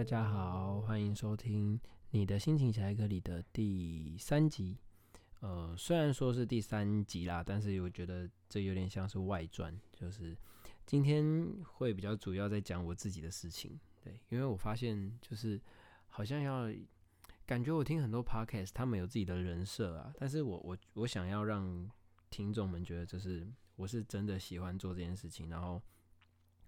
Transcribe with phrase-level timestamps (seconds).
[0.00, 1.78] 大家好，欢迎收听
[2.12, 4.78] 《你的心情小课》里的第三集。
[5.40, 10.34] 呃，虽然说是第三集啦，但是我觉得这有点像是外传，就是
[10.86, 13.78] 今天会比较主要在讲我自己的事情。
[14.02, 15.60] 对，因为我发现就是
[16.08, 16.72] 好像要
[17.44, 21.86] 感觉我听很多 podcast，他们有自己的人设啊，但是我我我想要让
[22.30, 23.46] 听众们觉得，就是
[23.76, 25.82] 我是真的喜欢做这件事情，然后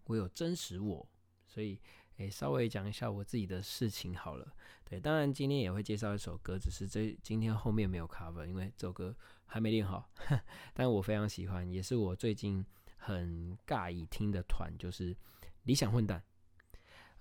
[0.04, 1.08] 我有真实我，
[1.46, 1.80] 所以。
[2.18, 4.52] 诶，稍微讲一下我自己的事情好了。
[4.84, 9.16] 对，当然今天也会介绍一首歌，只是这今天后面没有 cover，因为这首歌
[9.46, 10.10] 还没练好。
[10.74, 12.64] 但我非常喜欢，也是我最近
[12.98, 15.16] 很尬意听的团，就是
[15.64, 16.22] 理想混蛋。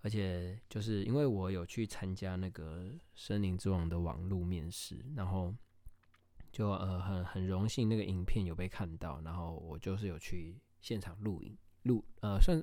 [0.01, 5.55] 而且就是因为我有去参加那个《森林之王》的网络面试，然后
[6.51, 12.61] 就呃很很荣幸那个影片有被看到，然后我就是有去现场录影录呃算。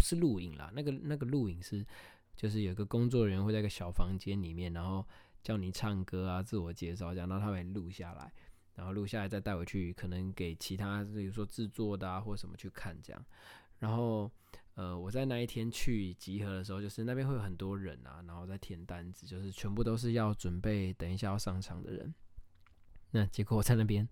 [0.00, 1.84] 不是录影啦，那个那个录影是，
[2.34, 5.06] 就是有个工作人员会在一个小房间里面，然后
[5.42, 8.32] 叫你唱歌啊，自我介绍这样，然后他们录下来，
[8.74, 13.22] 然后录下来再带回去，可能给其他比如说制作的啊或什么去看这样。
[13.78, 14.30] 然后
[14.74, 22.14] 呃，我在那一天去集合的时候，就是那边会有很多人啊，然后在填单子，就是全部都是要准备等一下要上场的人。
[23.10, 24.08] 那结果我在那边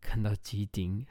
[0.00, 1.06] 看到基丁，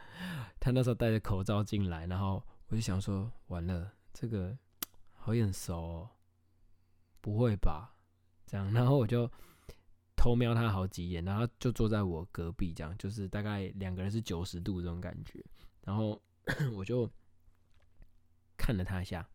[0.58, 2.42] 他那时候戴着口罩进来，然后。
[2.68, 4.56] 我就想说，完了，这个
[5.12, 6.10] 好眼熟，哦，
[7.20, 7.94] 不会吧？
[8.46, 9.30] 这样，然后我就
[10.16, 15.44] 偷瞄他好几眼，然后就坐在我隔壁，这样就是大概两个人是九十度这种感觉，
[15.82, 16.20] 然后
[16.74, 17.08] 我就
[18.56, 19.28] 看了他一下，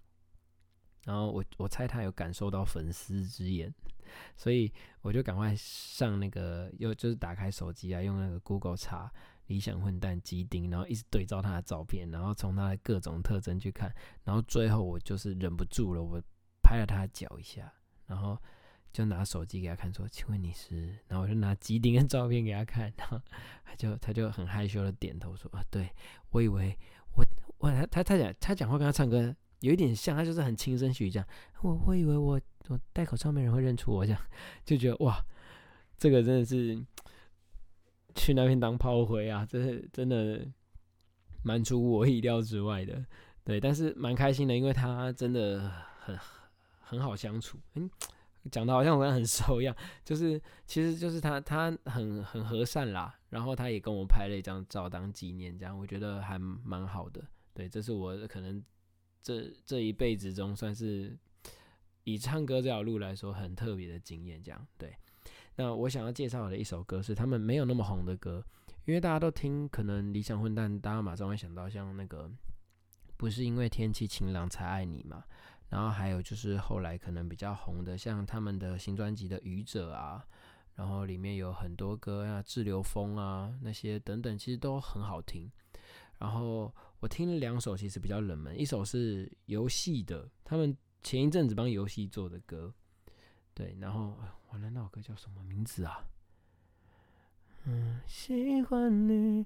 [1.05, 3.73] 然后我我猜他有感受到粉丝之眼，
[4.35, 4.71] 所以
[5.01, 9.11] 我就赶快上那个，又就是打开手机啊，用那个 Google 查。
[9.49, 13.91] 理想混蛋基丁，然后一直对照他的照片，然后从他的各种特征去看，
[14.23, 16.21] 然后最后我就是忍不住了，我
[16.61, 17.73] 拍了他脚一下，
[18.05, 18.37] 然后
[18.93, 23.19] 就拿手机给他看，说：“请问你是？”然后我就拿基丁的照片给他看，然后
[23.65, 25.89] 他就他就很害羞的点头说：“啊，对
[26.29, 26.77] 我以为
[27.15, 27.25] 我
[27.57, 31.27] 我他他他讲他讲话跟他唱歌有一点像，他就是很轻声细语这样。
[31.61, 34.21] 我我以为我我戴口罩没人会认出我这样，
[34.63, 35.25] 就觉得哇，
[35.97, 36.79] 这个真的是。”
[38.15, 40.45] 去那边当炮灰啊， 这是真的
[41.43, 43.05] 蛮出乎我意料之外的，
[43.43, 46.17] 对，但是蛮开心的，因为他真的很
[46.79, 47.89] 很好相处，嗯，
[48.51, 58.63] 讲的好像我跟他很熟一样， 就是其实就是他他很很和善啦，然后他也跟我拍了一张照当纪念，这样我觉得还蛮好的，对，这是我可能
[59.21, 61.17] 这这一辈子中算是
[62.03, 64.93] 以唱歌这条路来说很特别的经验，这样对。
[65.59, 68.41] 那我想要介绍的一首歌是他们没有那么红的歌，
[68.85, 72.31] 因为大家都听，可能理想混蛋，大家马上会想到像那个
[73.17, 75.21] 不是因为天气晴朗才爱你嘛，
[75.67, 80.25] 然后还有就是后来可能比较红的，像他们的新专辑的愚者啊，
[80.75, 85.51] 然后里面有很多歌啊，滞留风啊那些等等，其实都很好听。
[86.19, 92.73] 然后我听了两首，其实比较冷门，一首是游戏的，他们前一阵子帮游戏做的歌。
[93.53, 94.17] 对，然后
[94.51, 96.03] 完了，那首歌叫什么名字啊？
[97.65, 99.45] 嗯，喜欢你，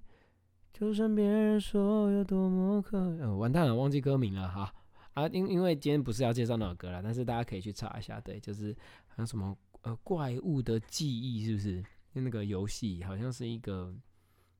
[0.71, 2.97] 就算别人说有多么可……
[3.19, 4.73] 呃，完蛋了，忘记歌名了哈。
[5.13, 8.21] 啊，因因为今天不是要介绍那首歌了，但是大家可以去查一下。
[8.21, 8.73] 对，就是
[9.07, 11.83] 好像什么呃怪物的记忆，是不是？
[12.13, 13.93] 那个游戏好像是一个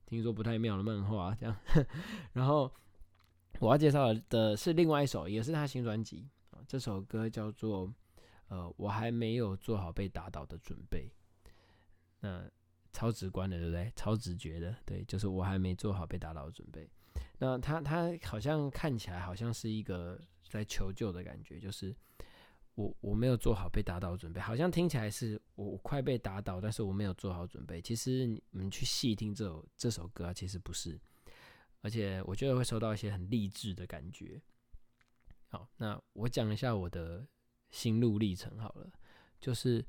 [0.06, 1.56] 听说不太妙的漫画这样。
[2.34, 2.72] 然后
[3.60, 6.60] 我要介绍的是另外一首，也是他新专辑啊。
[6.68, 7.94] 这首歌叫做。
[8.48, 11.12] 呃，我还没有做好被打倒的准备，
[12.20, 12.48] 那
[12.92, 13.92] 超直观的，对不对？
[13.96, 16.88] 超直觉的，对，就是我还没做好被打倒的准备。
[17.40, 21.96] 那他他好像看起来好像是一个在求救的感觉，就是
[22.76, 27.82] 我我没有做好被打倒的准备，好像听起来是我我快被打倒，但是我没有做好准备。
[27.82, 31.00] 其实你们去细听这首这首歌，其实不是，
[31.82, 34.40] 而且我觉得会收到一些很励志的感觉。
[35.48, 37.28] 好，那我讲一下我的。
[37.74, 38.88] 心路历程好了，
[39.42, 39.84] 就是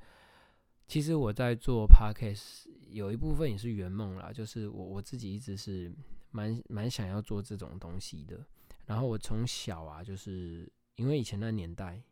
[0.89, 5.93] 其实我在做 podcast 有一部分也是圆梦啦，就是我我自己一直是
[6.31, 8.43] 蛮蛮想要做这种东西的。
[8.87, 10.67] 然后我从小啊，就是
[10.97, 12.03] 因为以前那年代，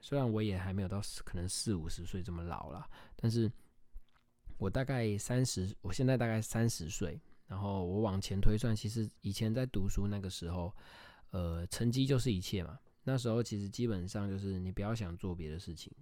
[0.00, 3.50] 虽然我也还没有到可能四五十岁这么老了，但是
[4.58, 10.72] 我大概三十，我现在大概三十岁，然后我往前推算，其实以前在读书那个时候，
[11.30, 12.78] 呃，成绩就是一切嘛。
[13.08, 15.92] 那时候其实基本上就是你不要想做别的事情，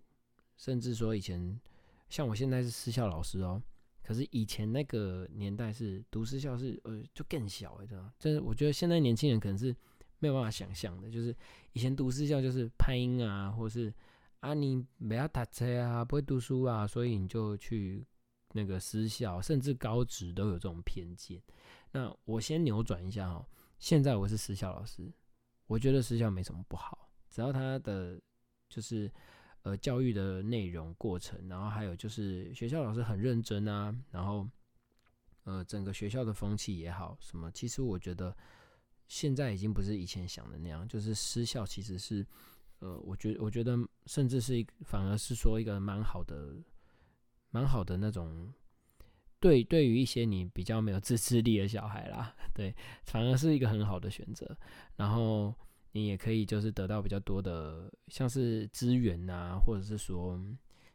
[0.56, 1.61] 甚至说以前
[2.09, 3.62] 像我现在是私校老师哦，
[4.03, 9.77] 可是以前那个年代是读私校是呃就更小哎，知道就是我觉得现在年轻人可能是
[10.19, 11.37] 没有办法想象的，就是
[11.75, 13.93] 以前读私校就是拍音啊，或是
[14.41, 18.03] 啊，你不要打车啊，不会读书啊，所以你就去
[18.53, 21.43] 那个私校，甚至高职都有这种偏见。
[21.93, 23.47] 那我先扭转一下哦，
[23.79, 25.12] 现在我是私校老师，
[25.67, 28.21] 我觉得私校没什么不好，只要他的
[28.69, 29.11] 就是
[29.63, 34.49] 呃教育的内容过程，然后还有就是学校老师很认真啊，然后
[35.45, 38.37] 呃整个学校的风气也好，什么其实我觉得
[39.09, 42.27] 现在已经不是以前想的那样，就是私校其实是。
[42.81, 46.55] 呃，我觉我觉得甚至是一反而是说一个蛮好的、
[47.49, 48.53] 蛮好的那种，
[49.44, 54.56] 对对于一些你比较没有自制力的小孩啦， 对，反而是一个很好的选择。
[54.96, 55.55] 然后
[55.93, 60.41] 你也可以就是得到比较多的，像是资源呐，或者是说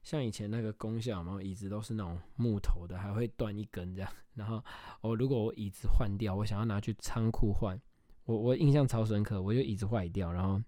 [0.01, 4.11] 像以前那个功效嘛，椅子都是那种木头的，还会断一根这样。
[4.33, 4.63] 然后
[5.01, 7.79] 我如果我椅子换掉，我想要拿去仓库换，
[8.25, 10.59] 我我印象超深刻，我就椅子坏掉，然后。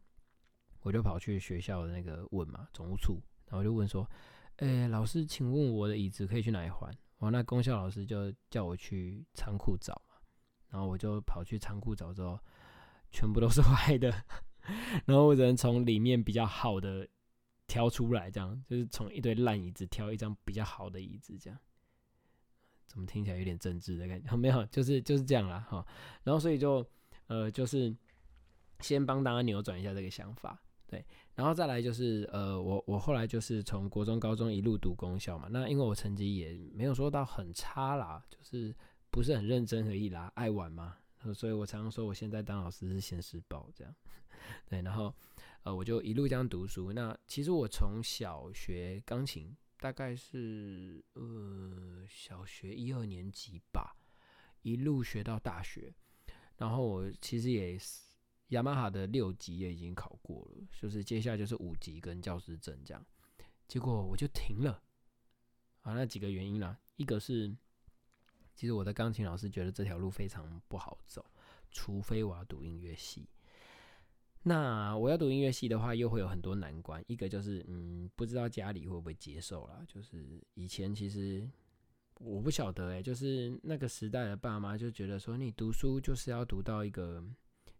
[0.83, 4.03] 我就跑去学校的那个问嘛，总务处，然后就问说
[4.57, 6.91] ：“诶，老师，请问我的椅子可以去哪里换？”
[7.21, 10.15] 完，那公校老师就叫我去仓库找嘛，
[10.69, 12.39] 然后我就跑去仓库找之后，
[13.11, 14.09] 全部都是 坏的，
[15.05, 17.07] 然后我只能从里面比较好的
[17.67, 21.59] 挑出来，这样就是从一堆烂椅子挑一张比较好的椅子，这样
[22.87, 24.33] 怎么听起来有点政治的感觉？
[24.35, 25.85] 没有，就是就是这样啦，哈。
[26.23, 26.85] 然后所以就
[27.27, 27.95] 呃，就是
[28.79, 30.61] 先帮大家扭转一下这个想法。
[30.91, 31.05] 对，
[31.35, 35.47] 然后再来就是呃，我我后来就是从国中、高中一路读公校嘛。
[35.49, 38.75] 那因为我成绩也没有说到很差啦，就是
[39.09, 40.97] 不是很认真而已啦，爱玩嘛。
[41.33, 43.95] 所以我常常说我现在当老师是现实报这样。
[44.67, 45.15] 对，然后
[45.63, 46.91] 呃，我就一路这样读书。
[46.91, 53.95] 那其实我从小学钢琴，大概是呃小学一二年级吧，
[54.61, 55.93] 一路学到大学。
[56.57, 58.10] 然后我其实也是。
[58.51, 63.05] 雅马哈的六级也已经考过了，就是接下来就是五级跟教师证这样，
[63.65, 64.81] 结果我就停了。
[65.83, 67.49] 啊，那几个原因啦，一个是
[68.53, 71.25] 其实我的钢琴老师觉得这条路非常不好走，
[71.71, 73.25] 除非我要读音乐系。
[74.43, 77.01] 那我要读音乐系的话，又会有很多难关。
[77.07, 79.81] 一个就是嗯，不知道家里会不会接受啦。
[79.87, 81.49] 就是以前其实
[82.15, 87.23] 我不晓得哎，就是那个时代的爸妈就觉得说，你读书就是要读到一个。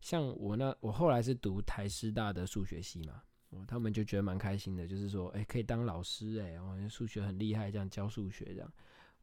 [0.01, 3.21] 像我那，我后来是读台师大的数学系嘛，
[3.51, 8.73] 哦，他们就觉得蛮开心的，就是说，哎，可以当老师，哎，我数学很厉害，这样教数学这样，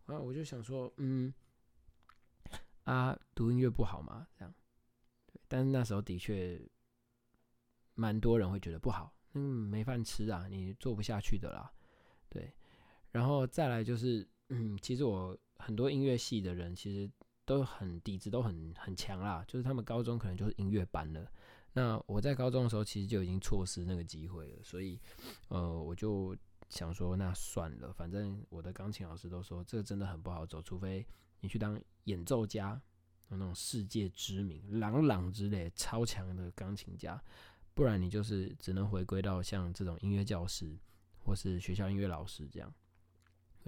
[0.06, 1.34] 啊，我就想说，嗯，
[2.84, 4.26] 啊，读音乐不好吗？
[4.38, 4.54] 这样，
[5.48, 6.60] 但是那时候的确
[7.94, 11.68] 蛮多人会觉得不好，嗯，没饭吃啊，你做不下去的啦，
[12.28, 12.52] 对，
[13.10, 17.10] 然后再来就是，嗯，其实我很多音乐系的人其实。
[17.48, 21.26] 都很底子都很很强啦，就是他们高中可能就是音乐班了。
[21.72, 25.00] 那我在高中的时候其实就已经错失那个机会了，所以
[25.48, 26.36] 呃我就
[26.68, 31.06] 想说那算了，反正我的钢琴老师都说这个真的很不好走，除非
[31.40, 32.78] 你去当演奏家，
[33.28, 37.18] 那种世界知名朗朗之类超强的钢琴家，
[37.72, 40.76] 不然你就是只能回归到像这种音乐教师
[41.24, 42.70] 或是学校音乐老师这样。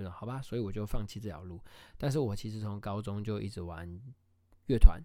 [0.09, 1.61] 好吧，所以我就放弃这条路。
[1.99, 3.89] 但是我其实从高中就一直玩
[4.67, 5.03] 乐团，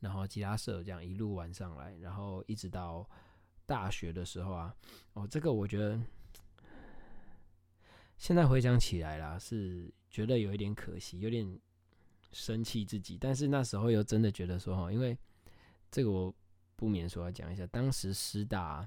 [0.00, 3.06] 然后吉他社这样一路玩上来，然后一直到
[3.66, 4.74] 大学的时候啊，
[5.12, 6.00] 哦，这个我觉得
[8.16, 11.60] 现在回想起来啦，是觉得有一点可惜，有点
[12.32, 13.18] 生气自己。
[13.20, 15.16] 但是那时候又真的觉得说，哈，因为
[15.90, 16.34] 这个我
[16.74, 18.86] 不免说要讲一下，当时师大，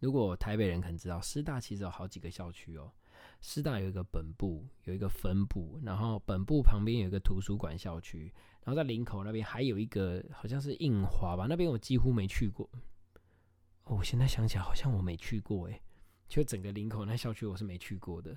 [0.00, 2.92] 如果台北人可能知道，师大其实有好几个校区哦。
[3.40, 8.32] 师大有一个本部，有一个分部，然后本部旁边有一个图书馆校区，
[8.64, 12.68] 然后在林口那边还有一个好像是印华吧，那边我几乎没去过。
[13.84, 15.80] 哦，我现在想起来好像我没去过诶，
[16.28, 18.36] 就整个林口那校区我是没去过的。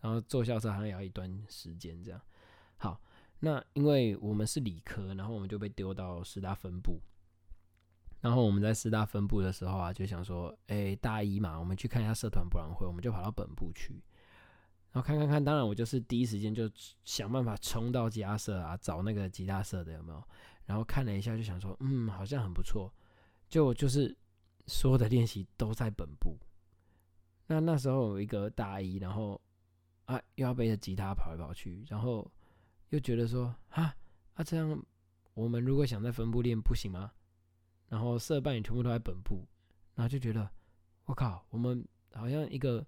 [0.00, 2.20] 然后坐校车好像也要一段时间这样。
[2.76, 3.00] 好，
[3.40, 7.00] 那因为我们是理科，然后我们就被丢到师大分部。
[8.20, 14.02] 然后我们在师大分部的时候啊，就想说，哎，大一嘛，我们去看一下社团博览会，我们就跑到本部去。
[14.90, 16.68] 然后看看看，当然我就是第一时间就
[17.04, 20.24] 想办法冲到吉他社啊，找那个吉他社的有没有？
[20.64, 22.92] 然后看了一下，就想说，嗯，好像很不错。
[23.48, 24.16] 就就是
[24.66, 26.36] 所有的练习都在本部。
[27.46, 29.40] 那那时候有一个大一，然后
[30.06, 32.30] 啊又要背着吉他跑来跑去，然后
[32.88, 33.94] 又觉得说，啊
[34.34, 34.82] 啊这样，
[35.34, 37.12] 我们如果想在分部练不行吗？
[37.88, 39.46] 然后社办也全部都在本部，
[39.94, 40.50] 然后就觉得，
[41.04, 42.84] 我靠，我们好像一个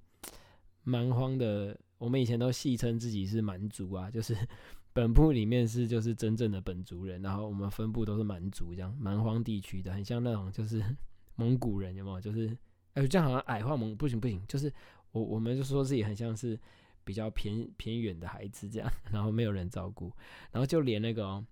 [0.83, 1.78] 蛮荒的。
[2.00, 4.35] 我们以前都戏称自己是蛮族啊，就是
[4.95, 10.83] 本部里面是就是真正的本族人，然后我们分部都是蛮族，这样蛮荒地区的，很像那种就是
[11.37, 12.19] 蒙古人，有没有？
[12.19, 12.57] 就是
[12.95, 14.73] 哎，这样好像矮化蒙，不行不行，就是
[15.12, 16.59] 我我们就说自己很像是
[17.04, 20.11] 比较偏偏远的孩子这样， 然后没有人照顾，
[20.50, 21.45] 然后就连那个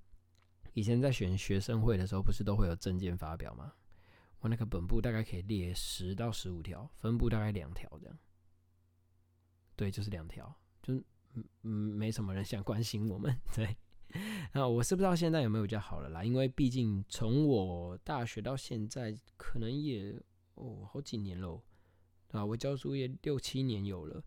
[0.72, 3.70] 以前在选学生会的时候，不是都会有证件发表吗？
[4.40, 8.18] 我那个本部大概可以列十到十五条，分部大概两条这样。
[9.78, 10.92] 对，就是两条，就
[11.34, 13.34] 嗯嗯，没什么人想关心我们。
[13.54, 13.76] 对，
[14.50, 20.20] 啊，我是不知道现在有没有比较好了啦，因为毕竟从我大学到现在，可能也
[20.54, 21.62] 哦好几年喽，
[22.32, 24.20] 啊，我教书也六七年有了，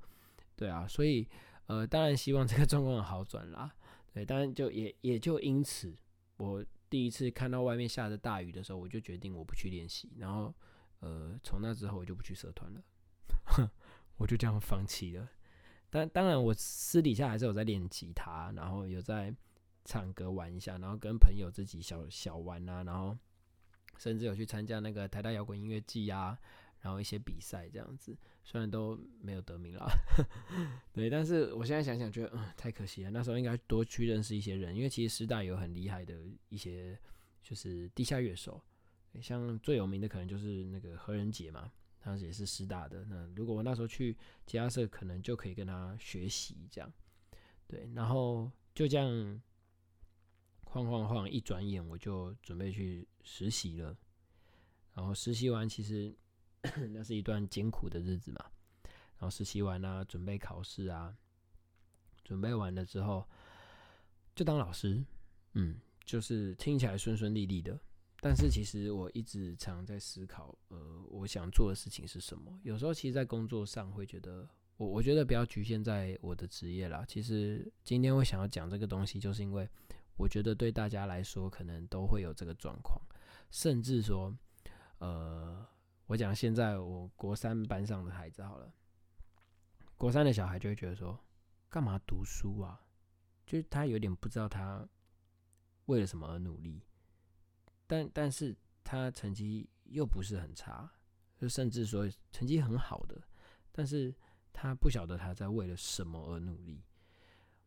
[0.55, 1.27] 对啊，所以
[1.65, 3.75] 呃，当然希望这个状况好转啦。
[4.13, 5.93] 对，当然就也也就因此
[6.38, 6.65] 我。
[6.91, 10.12] 第一次看到外面下着大雨的时候，我就决定我不去练习。
[10.17, 10.53] 然后，
[11.00, 12.84] 呃，从那之后我就不去社团了，
[14.17, 15.25] 我就这样放弃了。
[15.92, 19.32] 但当然，我私底下还是有在练吉他，然后有在
[19.86, 23.16] 唱歌玩一下，然后跟朋友自己小小玩啊，然后
[24.00, 26.40] 甚至有去参加那个台大摇滚音乐季啊。
[26.84, 29.88] 然后一些比赛这样子，虽然都没有得名了，
[30.92, 33.12] 对，但是我现在想想觉得，嗯，太可惜了。
[33.12, 36.16] 那时候应该多去认识一些人，因为其实师大有很厉害的
[36.50, 36.98] 一些
[37.44, 38.60] 就是地下乐手，
[39.22, 43.05] 像最有名的可能就是那个何仁杰嘛，他也是师大的。
[43.05, 46.91] 那如果我那时候去吉他社，可能就可以跟他学习这样，
[47.67, 49.41] 对，然后就这样
[50.65, 53.96] 晃晃晃，一转眼我就准备去实习了。
[54.93, 56.13] 然后实习完，其实。
[56.93, 58.46] 那是一段艰苦的日子嘛，
[59.17, 61.17] 然后实习完啊，准备考试啊，
[62.24, 63.27] 准备完了之后
[64.36, 65.03] 就当老师，
[65.53, 67.79] 嗯，就是听起来顺顺利利的，
[68.22, 72.58] 但是其实我一直常在思考，呃，我想做的事情是什么？
[72.63, 74.48] 有时候其实，在工作上会觉得，
[74.78, 77.04] 我我觉得不要局限在我的职业啦。
[77.06, 79.68] 其实今天我想要讲这个东西，就是因为
[80.16, 83.01] 我觉得对大家来说，可能都会有这个状况，
[83.50, 84.34] 甚至说，
[85.00, 85.68] 呃。
[86.08, 88.70] 我讲现在我国三班上的孩子好了，
[89.96, 91.18] 国三的小孩就会觉得说，
[91.70, 92.82] 干嘛读书啊？
[93.46, 94.86] 就是他有点不知道他
[95.86, 96.84] 为了什么而努力，
[97.92, 100.90] 但但是他成绩又不是很差，
[101.38, 103.22] 就甚至说成绩很好的，
[103.74, 104.16] 但是
[104.54, 106.82] 他不晓得他在为了什么而努力。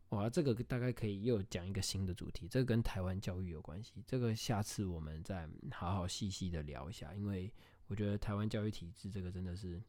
[0.09, 7.53] 哇，这个大概可以又讲一个新的主题，这个跟台湾教育有关系，这个下次我们再好好细细的聊一下，因为。
[7.87, 9.79] 我觉得台湾教育体制这个真的是，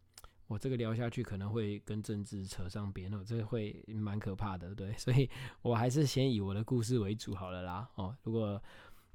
[0.49, 5.27] 我这个聊下去可能会跟政治扯上边哦，这会蛮可怕的，对，所以
[5.63, 7.89] 我还是先以我的故事为主好了啦。
[7.95, 8.63] 哦，如果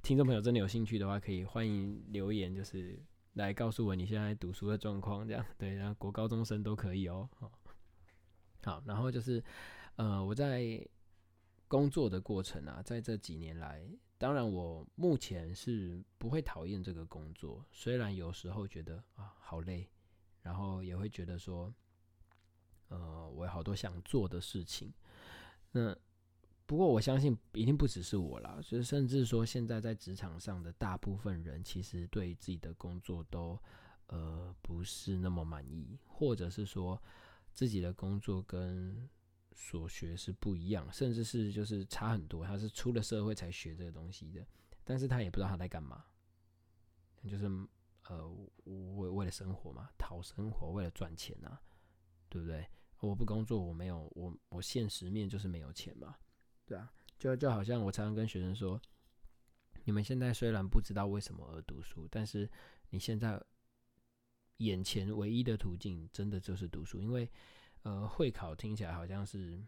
[0.01, 2.99] 听众朋友真的有兴趣的话，可以欢迎留言，就是
[3.33, 7.29] 来告诉我你现在读书的状况，这样对，然后国高中生都可以哦。
[8.63, 9.43] 好，然后就是
[9.95, 10.83] 呃，我在
[11.67, 13.87] 工作的过程啊，在这几年来。
[14.17, 19.87] 当然，我目前是不会讨厌这个工作，虽然有时候觉得啊好累，
[20.41, 21.73] 然后也会觉得说，
[22.89, 24.93] 呃，我有好多想做的事情。
[25.71, 25.95] 那
[26.71, 33.59] 不过我相信一定不只是我啦，就是甚至说现在在职场上的大部分人，其实对自己的工作都
[34.07, 36.97] 呃不是那么满意，或者是说
[37.51, 39.09] 自己的工作跟。
[39.53, 42.45] 所学是不一样，甚至是就是差很多。
[42.45, 44.43] 他是出了社会才学这个东西的，
[44.85, 46.05] 但是他也不知道他在干嘛，
[47.27, 47.45] 就是
[48.07, 48.25] 呃
[48.63, 51.61] 为为了生活嘛，讨生活，为了赚钱啊，
[52.29, 52.65] 对不对？
[53.01, 56.15] 我不工作，我没有我我现实面就是没有钱嘛，
[56.71, 58.79] 对啊，就就好像我常常跟学生说，
[59.83, 62.49] 你们现在虽然不知道为什么而读书，但是
[62.91, 63.41] 你现在
[64.57, 67.29] 眼前唯一的途径真的就是读书，因为。
[67.83, 69.59] 呃，会考听起来好像是，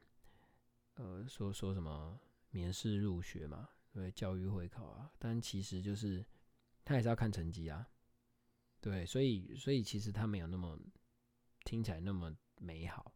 [0.97, 2.15] 呃，说说什么
[2.51, 6.23] 免试入学嘛，对，教育会考啊，但其实就是
[6.85, 7.89] 他还是要看成绩啊，
[8.79, 10.79] 对，所以所以其实他没有那么
[11.65, 13.11] 听起来那么美好，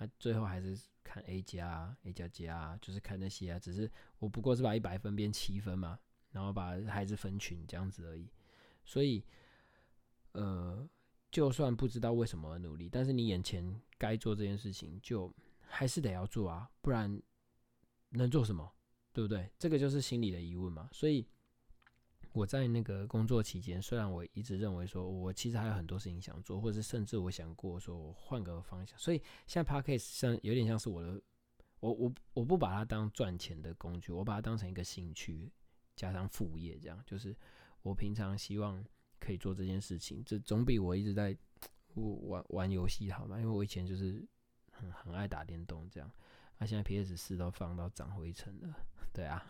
[0.00, 3.88] 那最后还是看 A 加 A 加加，就是看那些啊，只是
[4.18, 5.96] 我不过是把一百分变七分嘛，
[6.32, 8.28] 然后把孩子分群这样子而已，
[8.84, 9.24] 所以，
[10.32, 10.90] 呃。
[11.32, 17.22] 就算不知道为什么而努力，但是你眼前该做这件事情，就还是得要做啊，不然
[18.08, 18.68] 能做什么？
[19.12, 19.48] 对不对？
[19.56, 20.88] 这个就是心里的疑问嘛。
[20.90, 21.24] 所以
[22.32, 28.98] 我在那个工作期间，虽然我一直认为说我其实还有很多事情想做，或者甚至我想过说我换个方向。
[28.98, 31.20] 所以现在 p a r k a s 像有点像是我的，
[31.80, 35.50] 我我我不把它当赚钱的工具，我把它当成一个兴趣
[35.94, 37.36] 加上副业，这样就是
[37.82, 38.84] 我平常希望。
[39.22, 41.36] 可以做这件事情，这总比我一直在
[41.94, 43.38] 玩玩游戏好嘛？
[43.38, 44.26] 因为我以前就是
[44.72, 46.10] 很很爱打电动这样，
[46.56, 48.74] 啊，现在 PS 四都放到长灰尘了，
[49.12, 49.46] 对啊，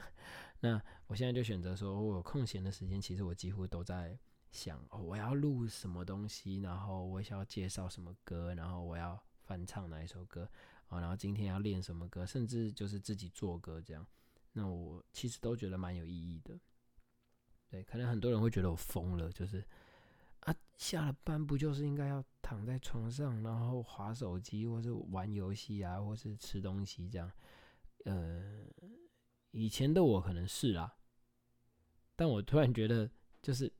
[0.60, 4.18] 那我现在就选择说，我有空闲的时间，其实我几乎都在
[4.50, 10.48] 想哦，我要录什么东西，然后我想要介绍什么歌，然后我要翻唱哪一首歌
[10.88, 14.06] 啊，然后今天要练什么歌，甚至就是自己做歌这样。
[14.52, 16.58] 那我其实都觉得蛮有意义的。
[17.68, 19.64] 对，可能很多人会觉得我疯了，就是
[20.40, 27.30] 啊，下了班不就是应该要躺在床上，然后划手机，或是玩游戏啊，或是吃东西这样。
[28.04, 28.64] 呃，
[29.50, 30.96] 以前的我可能是啦，
[32.16, 33.10] 但我突然觉得
[33.42, 33.72] 就是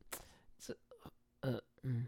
[0.59, 0.77] 这。
[1.41, 2.07] 呃嗯，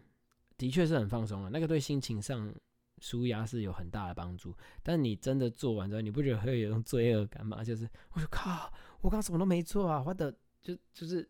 [0.57, 2.53] 的确是很放松了，那个对心情上
[2.99, 4.55] 舒压是有很大的帮助。
[4.83, 7.63] 但你真的做完之后，你不觉得会有一种罪恶感吗？
[7.63, 11.27] 就是我说靠，我刚什么都没做啊，我的就就是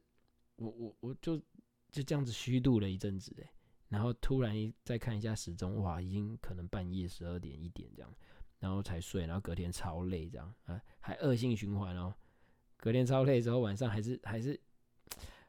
[0.58, 1.38] 我我我就
[1.94, 3.50] 就这样子虚度了一阵子哎，
[3.88, 8.14] 然后突然一再看一下时钟，哇，已经可能半夜十二点一点这样，
[8.60, 12.14] 然后才睡，然后隔天超累这样啊，还恶性循环哦，
[12.84, 14.60] 隔天超累之后晚上还是还是。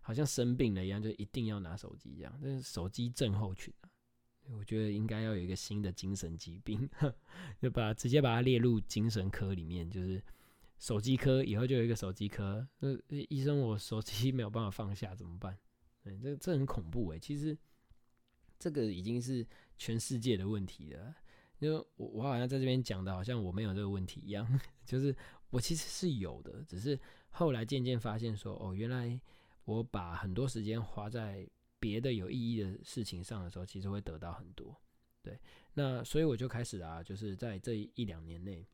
[0.07, 3.89] 好像生病了一样，就一定要拿手机这样，这是手机症候群啊！
[4.51, 6.87] 我觉得应该要有一个新的精神疾病，
[7.59, 10.23] 就把直接把它列入精神科里面，就是
[10.79, 12.69] 手机科，以后就有一个手机科。
[12.81, 12.91] 那
[13.31, 15.57] 医生，我手机没有办法放下怎么办？
[16.03, 17.19] 嗯，这这很恐怖诶。
[17.19, 17.57] 其实
[18.59, 19.47] 这个已经是
[19.79, 21.15] 全世界的问题了。
[21.61, 24.47] 因为我我好像在这边讲的，好像我没有这个问题一样，
[24.85, 25.17] 就是
[25.49, 26.99] 我其实是有的，只是
[27.35, 29.21] 后来渐渐发现说，哦，原来。
[29.67, 31.49] 我把很多时间花在
[31.81, 34.79] 别的有意义的事情上的时候，其实会得到很多。
[35.23, 35.41] 对，
[35.73, 38.69] 那所以我就开始啊，就是在这一两年内，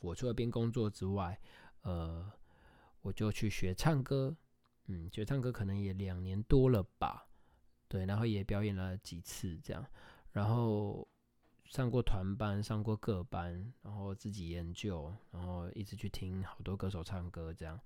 [0.00, 1.38] 我除了边工作之外，
[1.82, 2.32] 呃，
[3.02, 4.34] 我就去学唱歌，
[4.86, 7.28] 嗯，学唱歌可能也两年多了吧。
[7.86, 9.86] 对，然后也表演了几次这样，
[10.32, 11.06] 然后
[11.68, 17.78] 上过团班，上过各班，然后自己研究，然后一直去听好多歌手唱歌这样。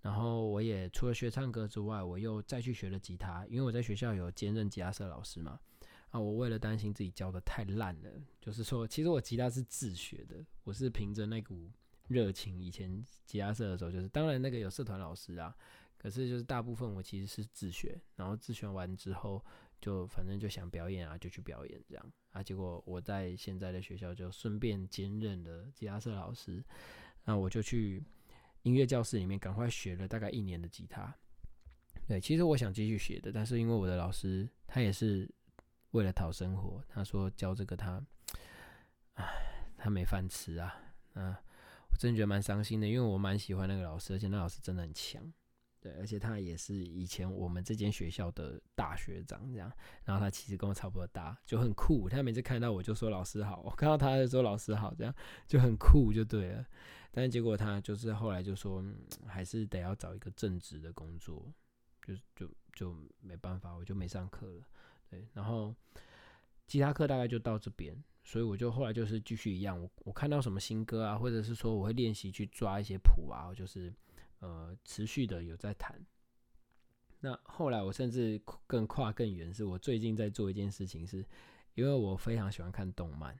[0.00, 5.60] 然后我也除了学唱歌之外，我又再去学了吉他，因为我在学校有兼任吉他社老师嘛。
[6.10, 11.70] 啊，我为了担心自己教的太烂了，就是说，其实我吉他是自学的，我是凭着那股
[12.08, 12.60] 热情。
[12.60, 15.54] 以前吉他社的时候，就是当然那个有社团老师啊，
[15.98, 18.00] 可是就是大部分我其实是自学。
[18.16, 19.44] 然后自学完之后，
[19.80, 22.42] 就反正就想表演啊，就去表演这样啊。
[22.42, 26.64] 结果我在现在的学校就顺便兼任了吉他社老师，
[27.24, 28.02] 那我就去。
[28.64, 31.14] 音乐教室里面，赶快学了大概一年的吉他。
[32.06, 35.26] 对，其实我想继续学的，但是因为我的老师他也是
[35.92, 38.04] 为了讨生活，他说教这个他，
[39.14, 39.24] 唉，
[39.78, 40.76] 他没饭吃啊。
[41.14, 41.34] 嗯，
[41.90, 45.32] 我真的觉得蛮伤心的，因为我蛮喜欢那个老师，而且那老师真的很强。
[45.80, 49.72] 对，而且他也是以前我们这间学校的大学长，这样。
[50.04, 52.08] 然后他其实跟我差不多大，就很酷。
[52.08, 55.14] 他每次看到我就说老师好，我看到他就说老师好，这样
[55.46, 56.66] 就很酷，就对了。
[57.10, 58.84] 但是结果他就是后来就说，
[59.26, 61.52] 还是得要找一个正职的工作，
[62.06, 64.62] 就就就没办法，我就没上课了。
[65.08, 65.74] 对，然后
[66.66, 73.92] 吉他课大概就到这边，所以我就后来就是继续一样，我我看到什么新歌啊，或者是说我会练习去抓一些谱啊，就是
[74.40, 76.04] 呃持续的有在谈。
[77.20, 81.24] 那后来我甚至更跨更远，是我最近在做一件事情，是
[81.74, 83.38] 因为我非常喜欢看动漫，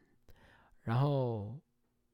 [0.83, 1.61] 然后。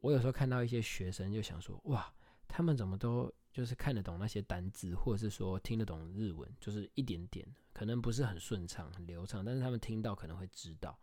[0.00, 2.14] 我有时候看到一些学生，就想说：哇，
[2.46, 10.96] 他们怎么都就是看得懂那些单字，或者是说听得懂日文，就是一点点，可能不是很顺畅、很流畅，但是他们听到可能会知道。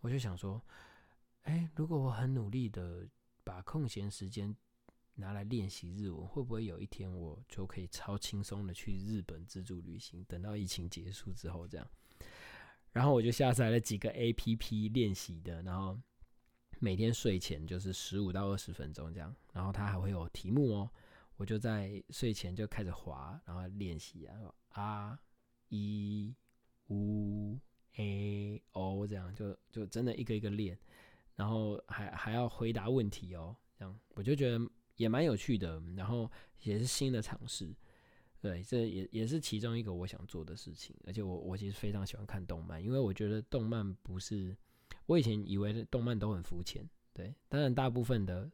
[0.00, 0.62] 我就想说：
[1.42, 3.08] 哎，如果我很努力的
[3.42, 4.54] 把空闲时间
[5.20, 10.24] 拿来练习日文，会不会有一天我就可以超轻松的去日本自助旅行？
[10.24, 11.86] 等到疫情结束之后，这样。
[12.90, 15.96] 然后我就下载了几个 A P P 练习的，然后。
[16.82, 20.90] 每天睡前就是十五到二十分钟这样，然后它还会有题目哦，
[21.36, 24.34] 我就在睡前就开始滑，然后练习啊，
[24.70, 25.20] 啊
[25.68, 26.34] 一
[26.88, 27.58] 五
[27.96, 30.78] a o 这样，就就真的一个一个练，
[31.34, 34.58] 然后还还要回答问题哦，这样我就觉得
[34.96, 36.30] 也蛮有趣的，然后
[36.62, 37.74] 也是新的尝试，
[38.40, 44.56] 对，这也也是其中一个我想做的事情，而且我我其实非常喜欢看动漫，因为我觉得动漫不是。
[45.06, 48.48] 我以前以为动漫都很肤浅，对，当然大部分的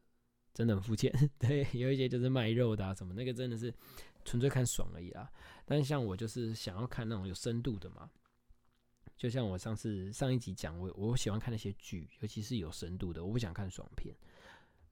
[0.55, 3.73] 真的很肤浅， 对，有一些就是卖肉的啊什么，那个真的是
[4.25, 5.31] 纯粹看爽而已啊。
[5.67, 8.11] 但像我就是想要看那种有深度的嘛，
[9.19, 14.15] 就像我上次上一集讲，我我喜欢看那些剧，尤其是有深度的，我不想看爽片。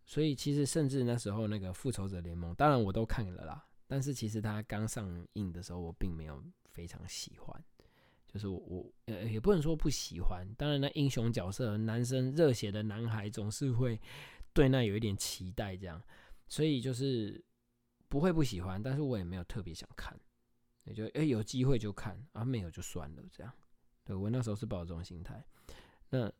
[0.06, 7.64] 所以其实甚至那时候那个复仇者联盟，当然我都看了啦，但是其实它刚上映的时候，我并没有非常喜欢。
[8.26, 10.44] 就是我，呃，也不能说不喜欢。
[10.58, 14.00] 当然，那英雄角色，男生热血的男孩总是会
[14.52, 16.02] 对那有一点期待，这样，
[16.48, 17.40] 所以就是
[18.08, 20.18] 不会不喜欢，但是我也没有特别想看。
[20.82, 23.52] 也就哎有机会就看啊，没有就算了这样。
[24.02, 25.42] 对我那时候是抱这种心态。
[26.10, 26.30] 那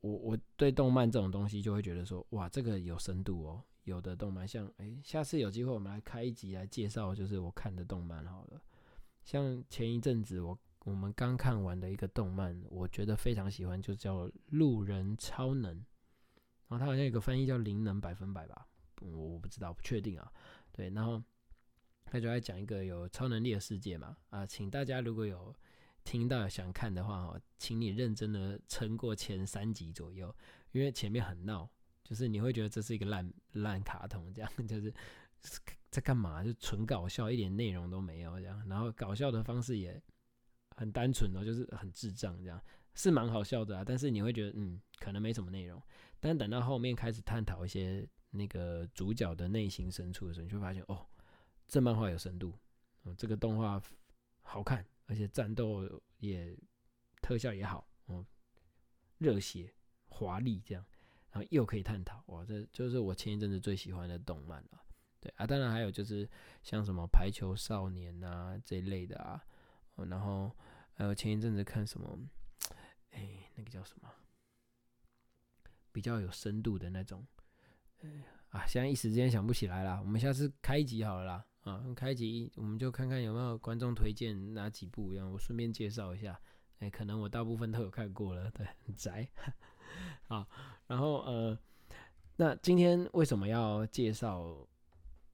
[0.00, 3.62] 我我对动漫这种东西就会觉得说，哇，这个有深度哦。
[3.84, 8.60] 有的动漫像哎，下次有机会我们来开一集来介绍，就是我看的动漫好了。
[9.22, 15.72] 像前一阵子我我们刚看完的一个动漫，我觉得非常喜欢，就叫《路人超能》，
[16.66, 18.66] 然后它好像有个翻译叫“灵能百分百”吧，
[19.00, 20.32] 我我不知道，不确定啊。
[20.72, 21.22] 对，然后
[22.04, 25.54] 他就在讲一个有超能力的世界嘛，啊，请大家如果有
[26.06, 30.34] 听到想看的话哦，请你认真的撑过前三集左右，
[30.70, 31.68] 因为前面很闹。
[32.04, 34.94] 就是你会觉得这是一个烂烂卡通，这样 就是
[35.90, 36.44] 在干嘛？
[36.44, 38.64] 就纯搞笑，一点内容都没有这样。
[38.68, 40.00] 然后搞笑的方式也
[40.76, 42.62] 很单纯哦，就是很智障这样，
[42.94, 43.82] 是蛮好笑的啊。
[43.84, 45.82] 但是你会觉得嗯，可能没什么内容。
[46.20, 51.04] 但等到后面开始探讨一些那个主角的内心深处的时候，你就发现哦，
[51.66, 52.56] 这漫画有深度，
[53.02, 53.82] 嗯，这个动画
[54.42, 56.56] 好看，而且战斗也
[57.22, 58.24] 特效也好，哦，
[59.18, 59.74] 热血
[60.08, 60.84] 华丽这样。
[61.30, 64.82] 然后又可以探讨哇，这就是我前一阵子最喜欢的动漫了。
[65.20, 66.26] 对啊，当然还有就是
[66.62, 69.44] 像什么排球少年啊这一类的啊，
[70.08, 70.50] 然后
[70.94, 72.18] 还有前一阵子看什么，
[73.10, 74.10] 哎，那个叫什么，
[75.92, 77.26] 比较有深度的那种，
[78.00, 80.00] 哎啊，现在一时之间想不起来了。
[80.00, 86.40] 我们下次开一集好了啦，啊，开集我们就看看有没有观众推荐哪几部，然后我顺便介绍一下。
[86.78, 89.28] 哎，可能我大部分都有看过了，对，很宅。
[90.28, 90.48] 好，
[90.86, 91.58] 然后呃，
[92.36, 94.64] 那今天为什么要介绍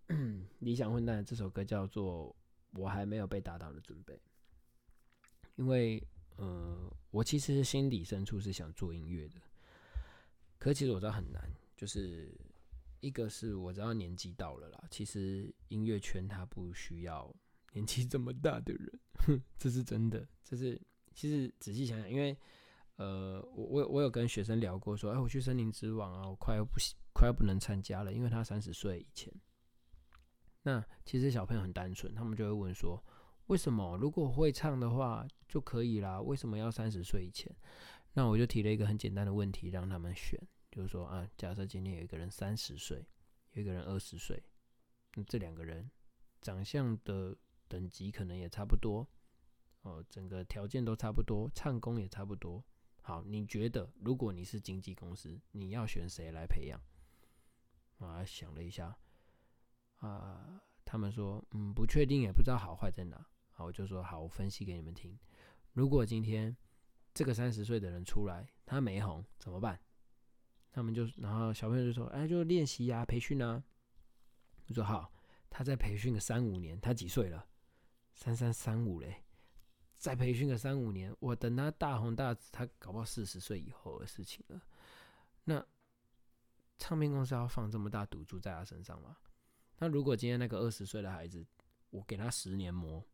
[0.60, 1.62] 《理想混蛋》这首歌？
[1.62, 2.34] 叫做
[2.80, 4.14] 《我还没有被打倒的准备》。
[5.56, 6.02] 因为
[6.36, 9.34] 呃，我其实心底深处是想做音乐的，
[10.58, 11.42] 可其实我知道很难。
[11.76, 12.32] 就是
[13.02, 17.30] 一个是我知道年纪到了啦，其实音乐圈它不需要
[17.74, 20.26] 年纪这么大的人，这是真的。
[20.42, 20.80] 这是
[21.14, 22.34] 其实仔细想想，因为。
[22.96, 26.72] 呃，我我我有跟学生聊过，说，哎，我去森林之王啊，我快要不
[27.14, 29.32] 快要不能参加了，因为他三十岁以前。
[30.62, 33.02] 那其实小朋友很单纯，他们就会问说，
[33.46, 36.20] 为什么如果会唱的话就可以啦？
[36.20, 37.50] 为什么要三十岁以前？
[38.12, 40.38] 那我就提了一个很简单的问题让他们选，
[40.72, 43.06] 就是说啊，假设今天有一个人三十岁，
[43.52, 44.42] 有一个人二十岁，
[45.14, 45.88] 那这两个人
[46.40, 47.36] 长相的
[47.68, 49.06] 等级可能也差不多，
[49.82, 52.64] 哦，整个条件都差不多，唱功也差不多。
[53.02, 56.80] 好，你觉得如果你是经纪公司，你要选谁来培养？
[57.98, 58.96] 啊，想了一下，
[59.98, 63.26] 啊，他们说，嗯，不确定，也不知道好坏在哪。
[63.50, 65.18] 好，我就说好，我分析给你们听。
[65.74, 66.56] 如果今天
[67.12, 69.78] 这个三十岁的人出来，他没红怎么办？
[70.72, 73.62] 他们就，然后小朋友就说，哎，就练习呀，培训啊。
[74.66, 75.12] 我说好，
[75.50, 77.46] 他再培训个三五年，他几岁了？
[78.14, 79.22] 三三三五嘞。
[79.98, 84.60] 再培训个三五年，我等他大红大紫，他搞不好四十岁以后的事情了。
[85.44, 85.64] 那
[86.78, 89.16] 唱片公司要放这么大赌注在他身上吗？
[89.78, 91.46] 那如果今天那个二十岁的孩子，
[91.90, 93.04] 我给他十年磨，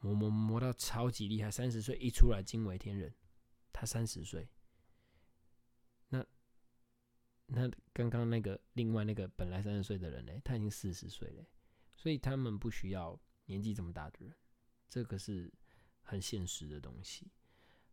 [0.00, 3.14] 磨磨磨到超级厉害，三十岁一出来惊为天人，
[3.72, 4.48] 他三十岁，
[7.48, 11.44] 那刚刚那个另外那个本来三十岁的人呢，他已经四十岁了，
[11.96, 14.32] 所以他们不需要年纪这么大的人，
[14.88, 15.52] 这个是。
[16.10, 17.30] 很现实的东西，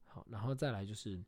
[0.06, 1.22] 好，然后再来就是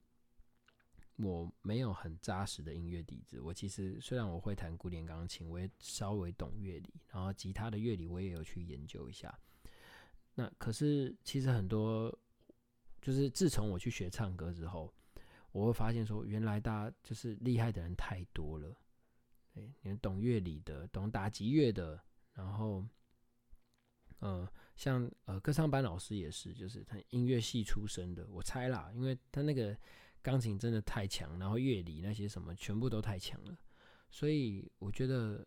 [1.18, 3.42] 我没有很扎实的音乐底子。
[3.42, 9.38] 我其实虽然我会弹古典钢琴，我也稍微懂乐理，然后吉他的乐理我也有去研究一下。
[10.34, 12.18] 那可是其实很多，
[13.02, 14.94] 就是自从我去学唱歌之后，
[15.52, 18.76] 我会发现说，原来大家就是厉害的人太多了。
[19.54, 22.02] 对，你懂乐理的，懂打击乐的，
[22.34, 22.86] 然后，
[24.20, 24.48] 呃。
[24.78, 29.76] 像呃，歌唱班老师也是，就是他音乐系出身的，我猜啦，因为他那个
[30.22, 33.58] 钢琴真的太强，然后乐理那些什么全部都太强了，
[34.12, 35.44] 所以我觉得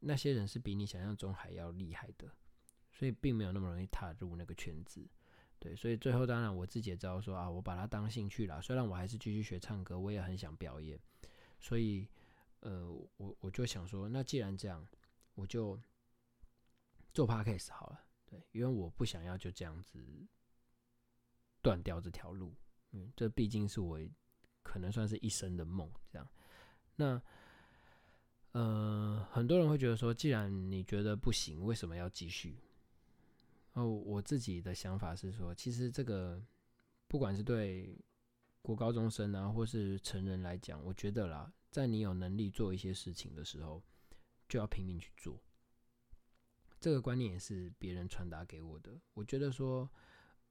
[0.00, 2.30] 那些人是比你想象中还要厉害的，
[2.92, 5.08] 所以并没有那么容易踏入那个圈子。
[5.66, 10.96] 对，所以最后当然我自己也知道说啊，我把它当兴趣啦，虽然我还是继续学唱歌，我也很想表演，
[11.58, 12.06] 所以
[12.60, 14.86] 呃，我我就想说，那既然这样，
[15.34, 15.76] 我就
[17.12, 18.00] 做 podcast 好了。
[18.26, 19.98] 对，因为我不想要就这样子
[21.60, 22.54] 断掉这条路，
[22.92, 23.98] 嗯，这毕竟是我
[24.62, 26.28] 可能算是一生的梦，这样。
[26.94, 27.20] 那，
[28.52, 32.56] 呃，很多人会觉得说，既然你觉得不行，为什么要继续？
[33.76, 36.42] 哦，我自己的想法是说，其实这个
[37.06, 37.94] 不管是对
[38.62, 43.82] 国高中生啊，或是成人来讲，我觉得啦，在你有能力做一些事情的时候，
[44.48, 45.38] 就要拼命去做。
[46.80, 48.98] 这个观念也是别人传达给我的。
[49.12, 49.86] 我觉得说，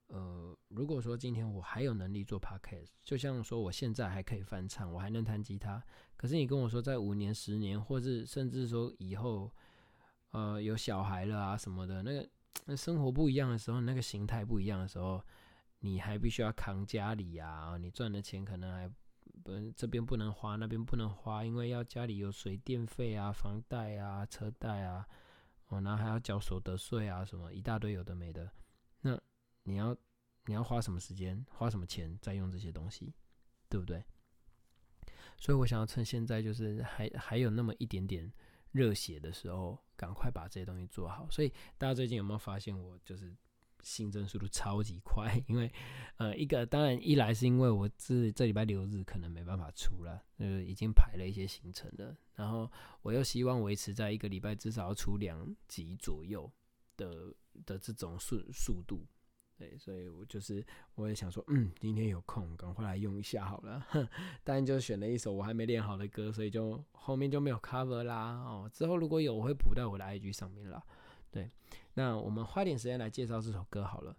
[0.05, 5.83] 呃，如果说今天我还有能力做 podcast，就像说我现在还可以翻唱，我还能弹吉他，
[6.15, 9.51] 可是你跟我说在五年、十年，或是甚至说以后，
[10.29, 12.29] 呃，有小孩了啊什么的，那个
[12.63, 15.23] 那生活不一样的时候，那个形态不一样的时候，
[15.79, 18.89] 你还必须要扛家里啊，你赚的钱可能还。
[19.43, 25.05] 不，这边不能花，那边不能花，因为要家里有水电费啊、房贷啊、车贷啊，
[25.67, 28.49] 哦，然后还要交所得税啊，什么一大堆有的没的。
[29.01, 29.19] 那
[29.63, 29.95] 你要
[30.45, 33.13] 你要花什么时间、花什么钱在用这些东西，
[33.67, 34.03] 对不对？
[35.37, 38.31] 所以我想要趁现在就是还还有那么一点点
[38.75, 41.27] 热血的时候，赶快把这些东西做好。
[41.31, 43.33] 所以大家最近有没有发现我就是？
[43.83, 45.71] 新增速度超级快， 因为，
[46.17, 52.67] 呃，一个当然一来是因为我这这礼拜六日可能没办法出了，呃，已经排了一些行程了，然后
[53.03, 56.51] 我又希望维持在一个礼拜至少要出两集左右
[56.97, 57.31] 的
[57.63, 59.05] 的这种速速度，
[59.57, 60.65] 对，所以我就是
[60.95, 63.85] 我也想说，嗯，今天有空赶快来用一下好了，
[64.43, 70.83] 当然就选了一首我还没练好的歌，所以就后面就没有 cover 啦，哦，之后如果有我会补到我的 IG 上面啦。
[71.31, 71.51] 对，
[71.95, 74.15] 那我们花点时间来介绍这首歌好了。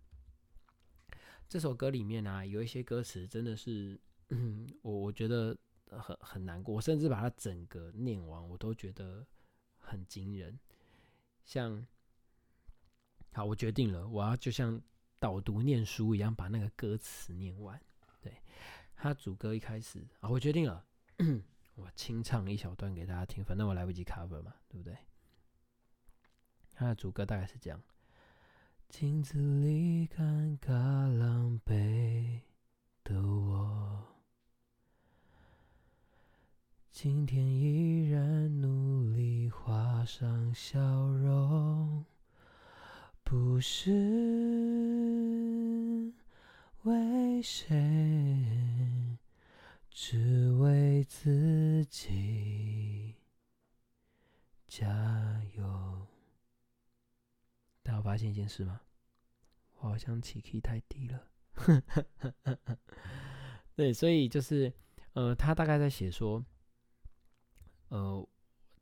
[1.49, 3.99] 这首歌里面呢，有一些歌词真的是，
[4.83, 5.57] 我我觉得
[5.88, 9.27] 很很难过，我甚至把它整个念完，我都觉得
[9.79, 10.59] 很惊人。
[11.44, 11.87] 像，
[13.33, 14.79] 好，我决定了，我要就像
[15.18, 17.81] 导读念书一样，把那个歌词念完。
[18.20, 18.37] 对，
[18.94, 20.85] 他主歌一开始啊，我决定了，
[21.76, 24.96] 我清唱一小段给大家听，反正我来不及 cover 嘛，对不对？
[26.72, 27.83] 他的主歌大概是这样：
[28.88, 30.72] 镜子里尴尬
[31.16, 32.40] 狼狈
[33.02, 34.07] 的我，
[36.90, 42.05] 今天依然努力画上笑容，
[43.22, 43.90] 不是
[46.87, 49.18] 为谁，
[49.90, 53.16] 只为自己
[54.68, 56.07] 加油。
[57.83, 58.81] 大家有发现一件事吗？
[59.79, 61.29] 我好像起 key 太低了。
[63.75, 64.72] 对，所以就是，
[65.14, 66.46] 呃，他大概在写说，
[67.88, 68.29] 呃，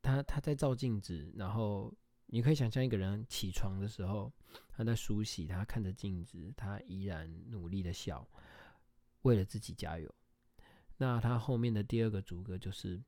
[0.03, 1.91] 他他在照镜子，然后
[2.35, 4.33] 你可以想象一个人起床的时候，
[4.77, 8.27] 他在梳洗，他看着镜子，他依然努力的笑，
[9.23, 10.13] 为了自己加油。
[10.97, 13.01] 那他后面的第二个主歌就是，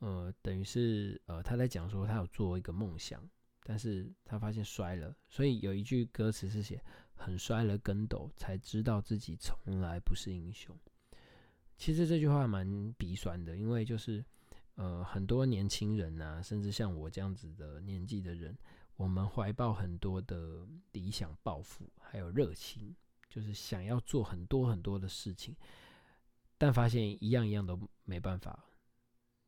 [0.00, 3.26] 呃，等于是呃，他在讲说他有做一个梦想。
[3.62, 6.82] 但是他发现摔了，所以有一句歌词是写
[7.16, 10.78] “很摔了跟斗，才知道自己从来不是英雄”。
[11.78, 14.22] 其实这句话蛮鼻酸的，因为就是
[14.78, 18.56] 呃很多年轻人呐，甚至像我这样子的年纪的人，
[18.96, 22.94] 我们怀抱很多的理想抱负，还有热情，
[23.28, 25.54] 就是想要做很多很多的事情，
[26.56, 28.64] 但发现一样一样都没办法。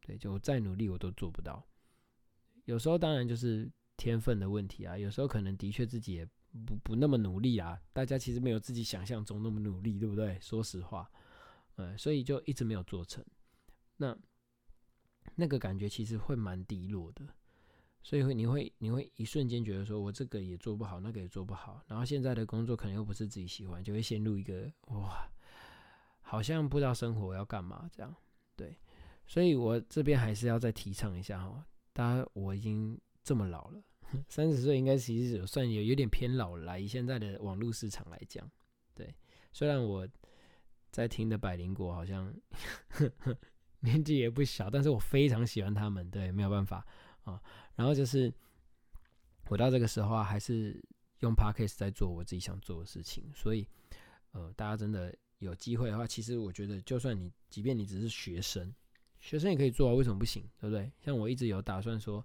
[0.03, 1.65] 对，就再努力我都做不到。
[2.65, 3.71] 有时候当然就是。
[4.01, 6.27] 天分的问题啊，有时候可能的确自己也
[6.65, 7.79] 不不那么努力啊。
[7.93, 10.41] 大家其实没有自己想象中那么努力，对不对？
[10.41, 11.07] 说实话，
[11.75, 13.23] 呃，所以就一直没有做成。
[13.99, 14.17] 那
[15.41, 17.25] 那个感觉其实会蛮低落的，
[18.03, 25.27] 所以会你会你会一瞬间觉得说我这个也做不好，那个也做不好，然后现在的工作可能又不是自己喜欢，就会陷入一个哇，
[26.21, 28.15] 好像不知道生活要干嘛这样。
[28.55, 28.79] 对，
[29.27, 33.83] 所以我这边还是要再提倡一下哈，大家我已经这么老了。
[34.29, 38.47] 三十岁应该其实算有有点偏老了，以现在的网络市场来讲，
[38.95, 39.15] 对。
[39.53, 40.07] 虽然我
[40.91, 42.33] 在听的百灵果好像
[43.81, 46.87] 年纪也不小，但是我非常喜欢他们，对，没有办法
[47.25, 47.41] 啊。
[47.75, 48.33] 然后就是
[49.49, 50.83] 我到这个时候啊，还是
[51.21, 53.67] 用 Podcast 在做我自己想做的事情，所以
[54.33, 58.75] 呃，大家真的有机会的话，其实我觉得，就算你即便你只是学生，
[59.21, 60.43] 学生也可以做啊，为什么不行？
[60.61, 60.91] 对不对？
[61.01, 62.25] 像我一直有打算说。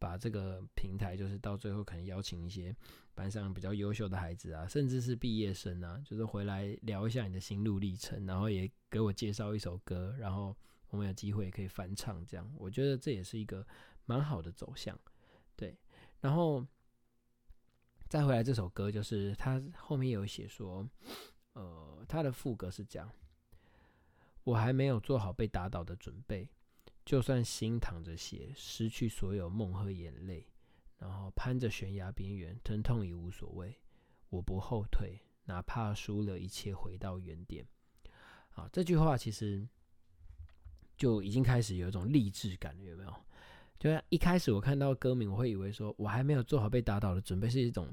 [0.00, 2.72] 把这个平台，就是到最后可能邀请一些
[3.16, 10.56] 班上比较优秀的孩子啊，甚至是毕业生啊，就是回来聊一下你的心路历程，然后也给我介绍一首歌，然后
[10.90, 13.66] 我们有机会可以翻唱，这样我觉得这也是一个
[14.06, 14.98] 蛮好的走向，
[15.56, 15.76] 对。
[16.20, 16.66] 然后
[18.08, 20.88] 再回来这首歌，就是他后面有写说，
[21.52, 23.10] 呃，他的副歌是这样：
[24.44, 26.48] 我还没有做好被打倒的准备。
[27.04, 30.46] 就算心淌着血，失去所有梦和眼泪，
[30.98, 33.74] 然后攀着悬崖边缘，疼痛已无所谓。
[34.28, 37.66] 我不后退，哪怕输了一切，回到原点。
[38.50, 39.66] 啊，这句话其实
[40.98, 43.14] 就已经开始有一种励志感了，有没有？
[43.78, 47.88] 就是一开始我看到歌名，我会以为说我还没有做好被打倒的准备，是一种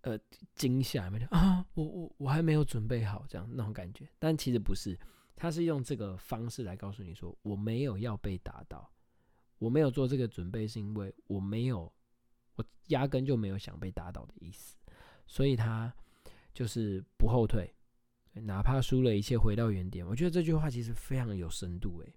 [0.00, 0.18] 呃
[0.56, 4.08] 惊吓，没有啊，我我我还没有准备好这样那种感觉。
[4.18, 4.98] 但其实不是，
[5.36, 8.90] 他是用这个方式来告诉你说，我没有要被打倒，
[9.58, 11.92] 我没有做这个准备，是因为我没有，
[12.56, 14.74] 我压根就没有想被打倒的意思。
[15.26, 15.94] 所以他
[16.52, 17.72] 就是不后退，
[18.32, 20.04] 哪怕输了，一切回到原点。
[20.04, 22.14] 我觉得这句话其实非常有深度，诶，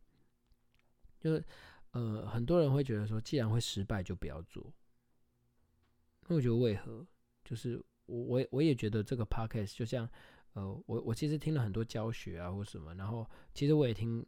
[1.19, 1.43] 就是
[1.91, 4.73] 呃，很多人会觉得说，既然会失败，就不要做。
[6.27, 7.05] 那我觉得为何？
[7.43, 10.09] 就是我我我也觉得这个 podcast 就像
[10.53, 14.25] 呃，我我其实听了很多教学啊或什么，然后其实我也听，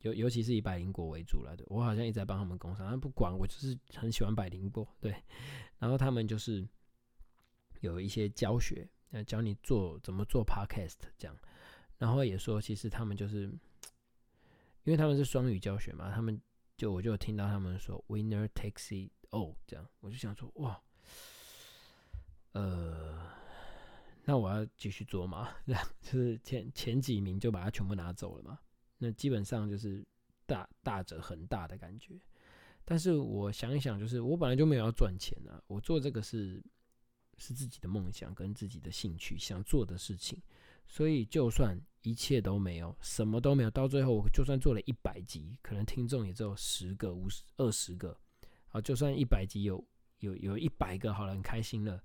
[0.00, 5.14] 尤尤其是以百灵果为主了的，我好像一直在帮他们工商，但不管，我就是很喜欢百灵果，对，
[5.78, 6.66] 然后他们就是。
[7.80, 11.36] 有一些教学，呃，教你做怎么做 podcast 这样，
[11.98, 13.52] 然后也说，其实他们就是，
[14.86, 16.40] 因为他们是双语教学嘛，他们
[16.76, 20.80] 就我就听到他们说 winner takes it all 这样，我就想说，哇，
[22.52, 23.28] 呃，
[24.24, 25.54] 那我要继续做吗？
[25.66, 28.58] 这样就是前前几名就把它全部拿走了嘛？
[28.98, 30.06] 那基本上就是
[30.46, 32.18] 大大者很大的感觉。
[32.84, 36.62] 但是我想一想，就是我本来就没有要赚钱啊，我做这个是。
[37.38, 40.40] 是自己的梦想跟自己的兴趣想做的事情，
[40.86, 48.18] 所以就算一切都没有，什么都没有，到最后我就算做了一百集，可能听众也只有十个、五十、二十个，
[48.68, 49.84] 好，就算一百集有
[50.20, 52.02] 有有一百个好了，很开心了，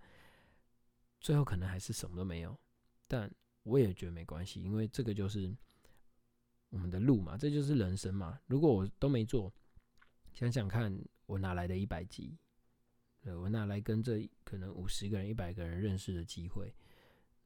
[1.20, 2.60] 最后可能还是什么都没有，
[3.08, 3.32] 但
[3.64, 5.56] 我也觉得没关系，因为这个就是
[6.70, 8.40] 我们的路嘛，这就是人生嘛。
[8.48, 9.54] 如果我都没做，
[10.34, 12.36] 想想看，我哪来的一百集？
[13.22, 16.74] 对我哪来跟这可能五十个人、一百个人认识的机会？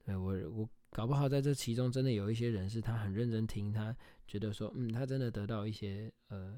[0.06, 3.94] 对我我搞不好在这其中真的有一些人是他很认真听，他
[4.26, 6.58] 觉得说，嗯，他真的得到一些呃，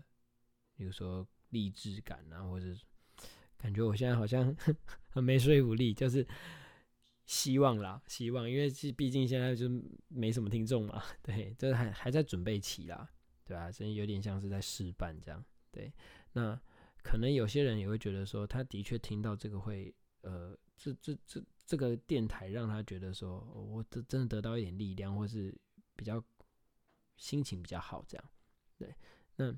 [0.76, 2.68] 比如说励志感啊，或者
[3.58, 4.56] 感觉我现在好像
[5.10, 6.24] 很没说服力，就是
[7.26, 9.68] 希望啦，希望，因为毕竟现在就
[10.08, 13.10] 没什么听众嘛，对，这还还在准备期啦，
[13.44, 13.72] 对吧？
[13.72, 15.92] 真有点像是在试办这样，对，
[16.34, 16.60] 那。
[17.04, 25.54] 可能有些人也会觉得说，他的确听到这个会，呃，这这这这个电台让他觉得说，我真真的得到一点力量，或是
[25.98, 26.24] 比较
[27.18, 28.30] 心情比较好，这样，
[28.78, 28.96] 对，
[29.36, 29.54] 那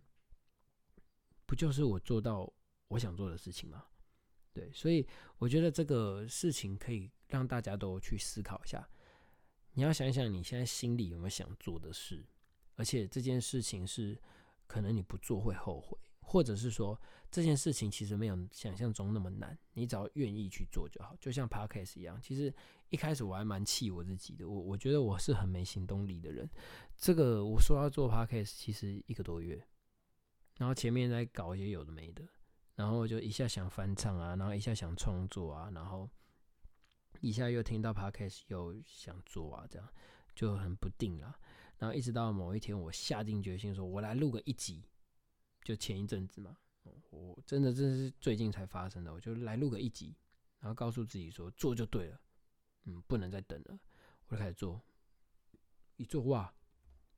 [1.46, 2.52] 不就是我做到
[2.88, 3.86] 我想做的事情吗？
[4.52, 8.90] 对，所以我觉得这个事情可以让大家都去思考一下，
[9.74, 12.26] 你要想想你现在心里有没有想做的事，
[12.74, 14.20] 而且这件事情是
[14.66, 15.96] 可能你不做会后悔。
[16.32, 16.96] 或者是说
[17.32, 21.16] 这件事情其实没有想象中那么难，你只要愿意去做就好。
[21.20, 22.54] 就像 podcast 一样，其实
[22.90, 26.48] 一开始我还蛮气我自己的，我我觉得我是很没行动力的人。
[26.96, 29.60] 这个我说要做 podcast，其实一个多月，
[30.58, 32.24] 然后前面在搞一些有的没的，
[32.76, 36.08] 然后就一下想翻唱啊，然后一下想创作啊，然后
[37.22, 39.90] 一下又听到 podcast 又想做啊，这样
[40.36, 41.36] 就很不定了。
[41.80, 44.84] 然后一直到某一天，我下定决心说，我来录个一集。
[45.70, 46.58] 就前一阵子嘛，
[47.12, 50.16] 我真的真是最近才发生的，我就来录个一集，
[50.60, 52.20] 然后告诉自己说做就对了，
[52.86, 53.80] 嗯，不能再等了，
[54.26, 54.82] 我就开始做，
[55.98, 56.52] 一做哇，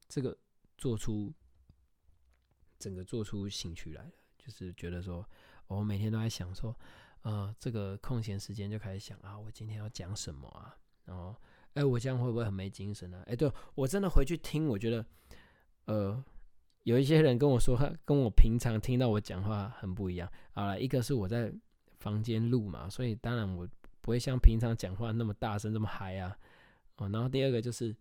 [0.10, 0.38] 这个
[0.78, 1.34] 做出
[2.78, 5.26] 整个做出兴趣来了，就是觉得说，
[5.68, 6.78] 我每天都在想说，
[7.22, 11.34] 呃，这个空闲时间就开始想啊，我今天要讲什么啊，然后，
[11.76, 13.24] 哎，我这样会不会很没精神呢？
[13.28, 15.06] 哎，对我真的回去听，我觉得，
[15.86, 16.22] 呃。
[16.84, 20.32] 有一些人跟我说， 跟我平常听到我讲话很不一样。
[20.54, 21.54] 好了，一个是我在
[22.00, 23.68] 房间录嘛，所以当然我
[24.02, 26.36] 不会像平常讲话那么大声、这么嗨啊。
[26.98, 27.96] 哦，然后第二个就是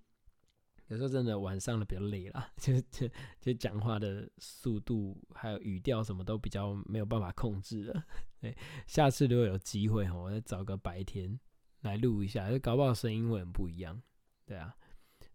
[0.88, 8.04] 有时候真的晚上了比较累了， 就就就讲话的速度还有语调什么都比较没有办法控制了。
[8.40, 11.38] 对，下次如果有机会哈，我再找个白天
[11.82, 14.00] 来录一下，就搞不好声音会很不一样。
[14.46, 14.74] 对啊，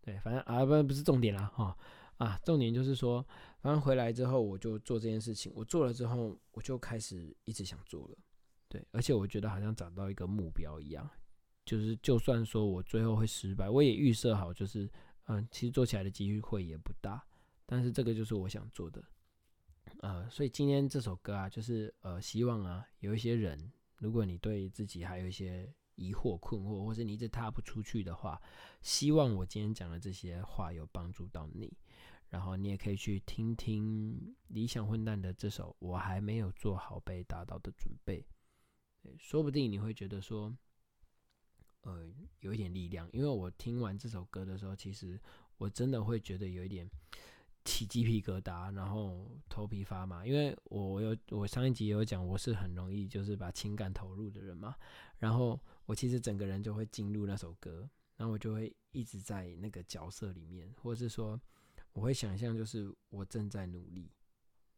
[0.02, 1.78] 对，反正啊不不是重点啦哈。
[2.18, 3.26] 啊，重点就是说，
[3.60, 5.52] 反正回来之后我就做这件事情。
[5.56, 8.18] 我做了之后，我就开始一直想做了，
[8.70, 11.10] 对，而且我觉得好像找到一个目标一样，
[11.66, 14.90] 就是就算说我最后会失败，我也预设好，就是
[15.26, 17.22] 嗯，其实做起来的机会也不大，
[17.66, 19.04] 但是这个就是我想做的，
[20.00, 28.42] 呃，所以今天这首歌啊，就是呃，希望啊，有一些人，如果你对自己还有一些疑惑、困惑，或是你一直踏不出去的话，
[28.82, 31.74] 希望我今天讲的这些话有帮助到你。
[32.36, 38.22] 然后你也可以去听听理想混蛋的这首《我还没有做好被打倒的准备》，
[39.18, 40.54] 说不定你会觉得说，
[41.84, 42.12] 呃，
[42.42, 43.10] 有一点力量。
[43.14, 45.18] 因为我听完这首歌的时候，其实
[45.58, 46.86] 我真的会觉得有一点
[47.64, 54.76] 起鸡皮疙瘩，然后头皮发麻，因为我有我上一集有讲，我是很容易就是把情感投入的人嘛，
[55.20, 61.40] 然后我其实整个人就会进入那首歌，然后我就会一直在那个角色里面，或者是说
[61.96, 64.12] 我会想象就是我正在努力，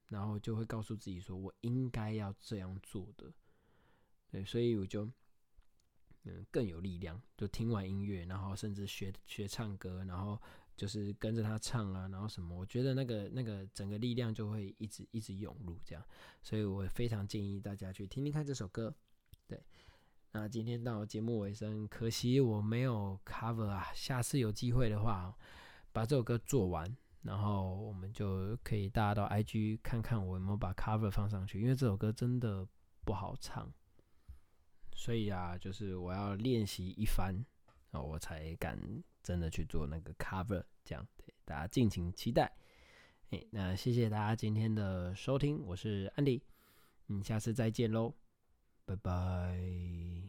[0.07, 3.33] 然后就会告诉自己说我应该要这样做的，
[4.31, 5.11] 对，所以我就。
[6.29, 7.21] 嗯，更有力量。
[7.37, 10.37] 就听完音乐，然后甚至学学唱歌，然后
[10.75, 16.03] 就是跟着他唱啊，然后什么，我觉得那个那个整个力量就会一直一直涌入这样。
[16.41, 18.93] 所以我非常建议大家去听听看这首歌。
[19.47, 19.63] 对，
[20.33, 23.87] 那今天到节目尾声，可惜我没有 cover 啊。
[23.95, 25.33] 下次有机会的话，
[25.93, 32.67] 把这首歌做完，然后我们就可以大家到 IG 看看我有没有把 cover 放上去，因为这首歌真的
[33.03, 33.71] 不好唱。
[34.93, 37.33] 所以啊，就是我要练习一番，
[37.91, 38.79] 然后我才敢
[39.21, 42.51] 真的去做那个 cover，这样对大家敬请期待。
[43.29, 46.41] 哎，那谢谢大家今天的收听，我是安迪，
[47.07, 48.13] 嗯，下次再见喽，
[48.85, 50.26] 拜拜。